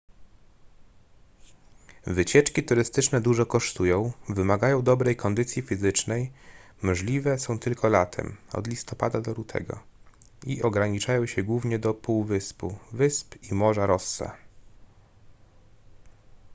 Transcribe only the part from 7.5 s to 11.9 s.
tylko latem od listopada do lutego i ograniczają się głównie